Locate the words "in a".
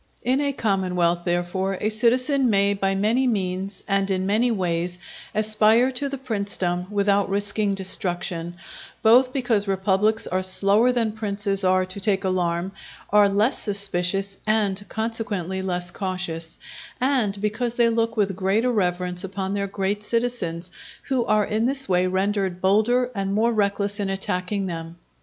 0.23-0.51